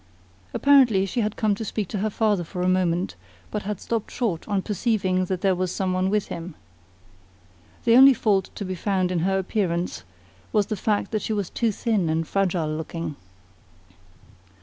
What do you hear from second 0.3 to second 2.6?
Apparently she had come to speak to her father